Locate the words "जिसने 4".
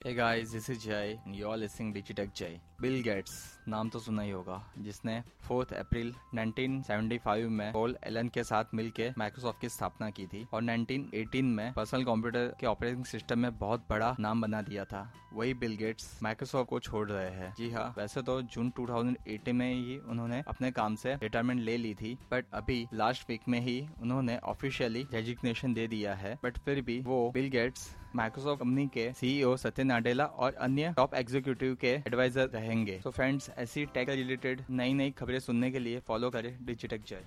4.78-5.72